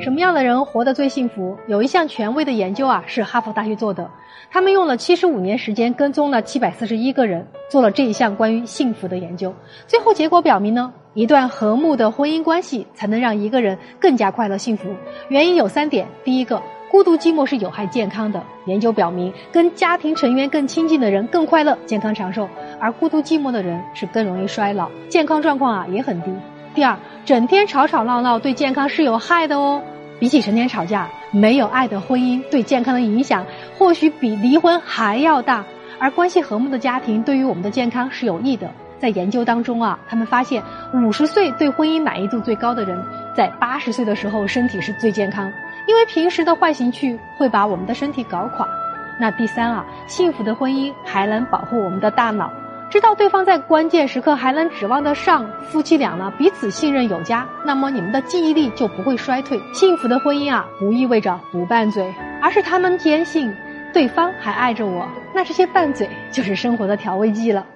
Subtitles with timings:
[0.00, 1.56] 什么样的人活得最幸福？
[1.66, 4.08] 有一项权威的研究啊，是哈佛大学做的，
[4.48, 9.52] 他们用了七十五年时间跟踪了七百四十一个人，做了这一项关于幸福的研究。
[9.88, 14.88] 最后结果表明呢，一段和睦的婚姻关系才能让一个人更加快乐幸福。
[15.28, 16.62] 原因有三点：第一个，
[16.92, 18.40] 孤独寂寞是有害健康的。
[18.66, 26.30] 研究表明，跟家庭成员更亲近的人更快乐、健康长寿，而孤独寂寞的人是更容易衰老，健康状况啊也很低。
[26.74, 29.82] 第二，整天吵吵闹闹对健康是有害的哦。
[30.20, 33.46] 比起成天吵架，没有爱的婚姻对健康的影响
[33.78, 35.64] 或许比离婚还要大。
[36.00, 38.68] 而关系和睦的家庭对于我们的健康是有益的。
[38.98, 40.60] 在研究当中啊，他们发现
[40.92, 43.00] 五十岁对婚姻满意度最高的人，
[43.32, 45.52] 在八十岁的时候身体是最健康，
[45.86, 48.66] 因为平时的坏情绪会把我们的身体搞垮。
[49.20, 52.50] 那第三啊，幸福的婚姻还能保护我们的大脑。
[52.90, 59.60] 知道对方在关键时刻还能指望得上，夫妻俩呢彼此信任有加，那么你们的记忆力就不会衰退。
[59.74, 63.54] 幸福的婚姻啊，不意味着不拌嘴，而是他们坚信
[63.92, 65.06] 对方还爱着我。
[65.34, 67.66] 那这些拌嘴就是生活的调味剂了。